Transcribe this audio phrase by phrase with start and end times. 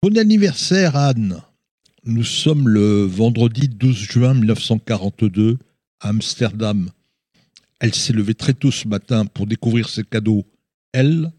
[0.00, 1.42] Bon anniversaire Anne.
[2.04, 5.58] Nous sommes le vendredi 12 juin 1942
[5.98, 6.88] à Amsterdam.
[7.80, 10.46] Elle s'est levée très tôt ce matin pour découvrir ses cadeaux.
[10.92, 11.32] Elle,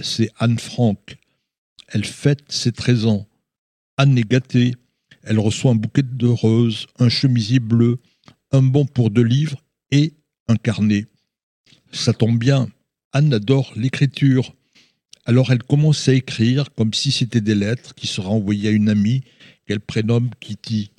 [0.00, 1.18] c'est Anne Frank.
[1.88, 3.26] Elle fête ses 13 ans.
[3.98, 4.74] Anne est gâtée.
[5.22, 7.98] Elle reçoit un bouquet de roses, un chemisier bleu,
[8.50, 10.14] un bon pour deux livres et
[10.48, 11.04] un carnet.
[11.92, 12.70] Ça tombe bien.
[13.12, 14.54] Anne adore l'écriture.
[15.28, 18.88] Alors elle commence à écrire comme si c'était des lettres qui seraient envoyées à une
[18.88, 19.22] amie
[19.66, 20.92] qu'elle prénomme Kitty.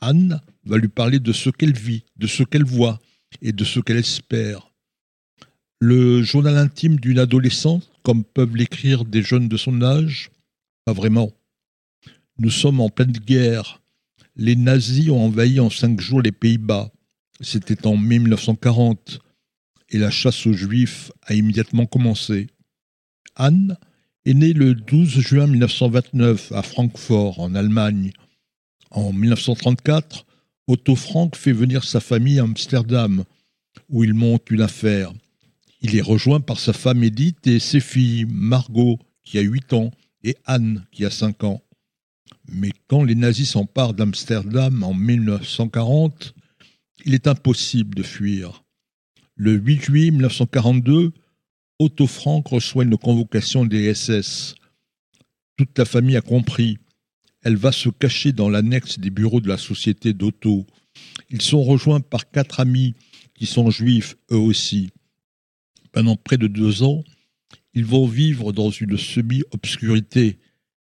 [0.00, 2.98] Anne va lui parler de ce qu'elle vit, de ce qu'elle voit
[3.42, 4.72] et de ce qu'elle espère.
[5.80, 10.30] Le journal intime d'une adolescente, comme peuvent l'écrire des jeunes de son âge
[10.86, 11.30] Pas vraiment.
[12.38, 13.82] Nous sommes en pleine guerre.
[14.34, 16.90] Les nazis ont envahi en cinq jours les Pays-Bas.
[17.42, 19.20] C'était en mai 1940.
[19.90, 22.48] Et la chasse aux juifs a immédiatement commencé.
[23.38, 23.76] Anne
[24.24, 28.10] est née le 12 juin 1929 à Francfort, en Allemagne.
[28.90, 30.26] En 1934,
[30.66, 33.24] Otto Frank fait venir sa famille à Amsterdam,
[33.88, 35.12] où il monte une affaire.
[35.80, 39.92] Il est rejoint par sa femme Edith et ses filles, Margot, qui a 8 ans,
[40.24, 41.62] et Anne, qui a 5 ans.
[42.48, 46.34] Mais quand les nazis s'emparent d'Amsterdam en 1940,
[47.04, 48.64] il est impossible de fuir.
[49.36, 51.12] Le 8 juillet 1942,
[51.80, 54.56] Otto Frank reçoit une convocation des SS.
[55.56, 56.78] Toute la famille a compris.
[57.42, 60.66] Elle va se cacher dans l'annexe des bureaux de la société d'Otto.
[61.30, 62.94] Ils sont rejoints par quatre amis
[63.34, 64.90] qui sont juifs eux aussi.
[65.92, 67.04] Pendant près de deux ans,
[67.74, 70.38] ils vont vivre dans une semi-obscurité.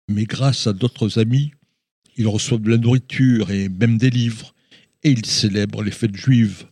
[0.08, 1.50] Mais grâce à d'autres amis,
[2.16, 4.54] ils reçoivent de la nourriture et même des livres,
[5.02, 6.66] et ils célèbrent les fêtes juives.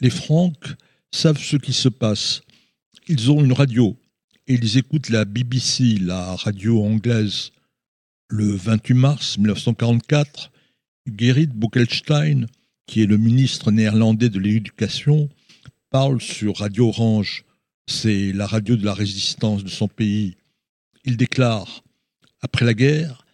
[0.00, 0.76] Les Francs
[1.10, 2.42] savent ce qui se passe.
[3.08, 3.96] Ils ont une radio
[4.46, 7.50] et ils écoutent la BBC, la radio anglaise.
[8.28, 10.52] Le 28 mars 1944,
[11.18, 12.46] Gerrit Boekelstein,
[12.86, 15.28] qui est le ministre néerlandais de l'éducation,
[15.90, 17.44] parle sur Radio Orange.
[17.86, 20.36] C'est la radio de la résistance de son pays.
[21.04, 21.82] Il déclare
[22.42, 23.24] Après la guerre,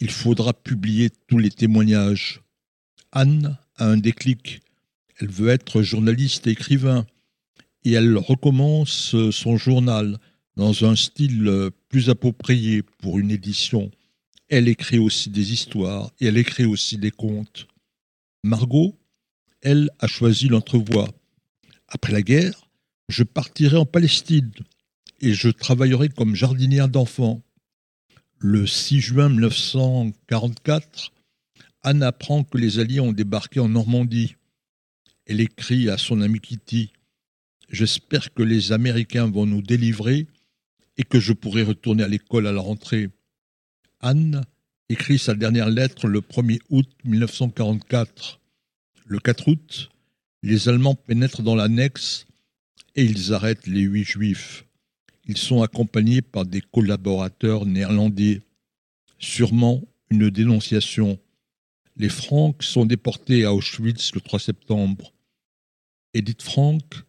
[0.00, 2.40] il faudra publier tous les témoignages.
[3.12, 4.62] Anne a un déclic.
[5.18, 7.06] Elle veut être journaliste et écrivain
[7.84, 10.18] et elle recommence son journal
[10.56, 13.90] dans un style plus approprié pour une édition.
[14.48, 17.68] Elle écrit aussi des histoires et elle écrit aussi des contes.
[18.42, 18.98] Margot,
[19.62, 21.08] elle, a choisi l'entrevoix.
[21.88, 22.68] Après la guerre,
[23.08, 24.50] je partirai en Palestine
[25.20, 27.42] et je travaillerai comme jardinière d'enfants.
[28.38, 31.12] Le 6 juin 1944,
[31.82, 34.36] Anne apprend que les Alliés ont débarqué en Normandie.
[35.26, 36.92] Elle écrit à son amie Kitty
[37.70, 40.26] J'espère que les Américains vont nous délivrer
[40.96, 43.10] et que je pourrai retourner à l'école à la rentrée.
[44.00, 44.42] Anne
[44.88, 48.40] écrit sa dernière lettre le 1er août 1944.
[49.06, 49.90] Le 4 août,
[50.42, 52.26] les Allemands pénètrent dans l'annexe
[52.96, 54.64] et ils arrêtent les huit juifs.
[55.26, 58.42] Ils sont accompagnés par des collaborateurs néerlandais.
[59.20, 61.20] Sûrement une dénonciation.
[61.96, 65.12] Les Francs sont déportés à Auschwitz le 3 septembre.
[66.14, 67.04] Edith Frank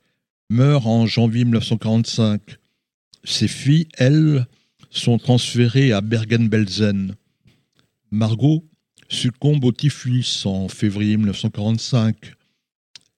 [0.52, 2.58] meurt en janvier 1945.
[3.24, 4.46] Ses filles, elles,
[4.90, 7.16] sont transférées à Bergen-Belsen.
[8.12, 8.68] Margot
[9.08, 12.34] succombe au typhus en février 1945.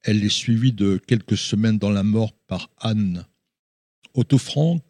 [0.03, 3.25] Elle est suivie de quelques semaines dans la mort par Anne.
[4.13, 4.83] Otto Frank,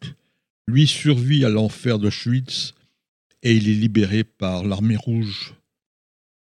[0.66, 2.74] lui, survit à l'enfer d'Auschwitz
[3.42, 5.54] et il est libéré par l'armée rouge.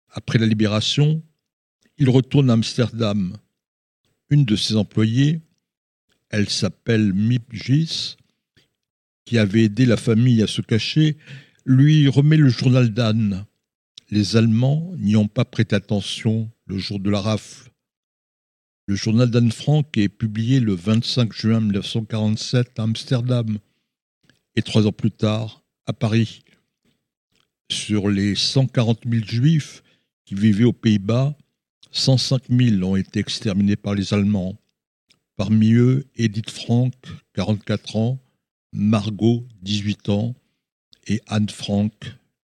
[0.09, 1.23] Après la libération,
[1.97, 3.37] il retourne à Amsterdam.
[4.29, 5.39] Une de ses employées,
[6.33, 8.17] elle s'appelle Mipgis,
[9.23, 11.15] qui avait aidé la famille à se cacher,
[11.63, 13.45] lui remet le journal d'Anne.
[14.09, 17.69] Les Allemands n'y ont pas prêté attention le jour de la rafle.
[18.87, 23.59] Le journal d'Anne Frank est publié le 25 juin 1947 à Amsterdam
[24.55, 26.41] et trois ans plus tard à Paris.
[27.69, 29.83] Sur les 140 000 juifs
[30.25, 31.37] qui vivaient aux Pays-Bas,
[31.91, 34.57] 105 000 ont été exterminés par les Allemands.
[35.35, 36.93] Parmi eux, Edith Frank,
[37.33, 38.19] 44 ans,
[38.71, 40.35] Margot, 18 ans,
[41.07, 41.93] et Anne Frank,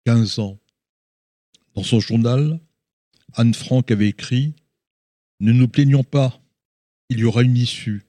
[0.06, 0.58] 15 ans.
[1.74, 2.58] Dans son journal,
[3.34, 4.54] Anne Frank avait écrit
[5.40, 6.40] Ne nous plaignons pas,
[7.08, 8.06] il y aura une issue.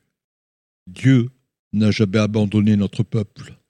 [0.87, 1.29] Dieu
[1.73, 3.60] n'a jamais abandonné notre peuple.